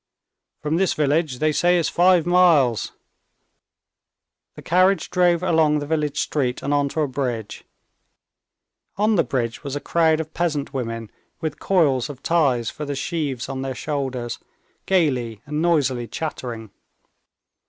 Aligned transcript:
"From 0.63 0.77
this 0.77 0.95
village, 0.95 1.37
they 1.37 1.51
say, 1.51 1.77
it's 1.77 1.87
five 1.87 2.25
miles." 2.25 2.91
The 4.55 4.63
carriage 4.63 5.11
drove 5.11 5.43
along 5.43 5.77
the 5.77 5.85
village 5.85 6.19
street 6.19 6.63
and 6.63 6.73
onto 6.73 7.01
a 7.01 7.07
bridge. 7.07 7.65
On 8.97 9.13
the 9.13 9.23
bridge 9.23 9.63
was 9.63 9.75
a 9.75 9.79
crowd 9.79 10.19
of 10.19 10.33
peasant 10.33 10.73
women 10.73 11.11
with 11.39 11.59
coils 11.59 12.09
of 12.09 12.23
ties 12.23 12.71
for 12.71 12.83
the 12.83 12.95
sheaves 12.95 13.47
on 13.47 13.61
their 13.61 13.75
shoulders, 13.75 14.39
gaily 14.87 15.41
and 15.45 15.61
noisily 15.61 16.07
chattering. 16.07 16.71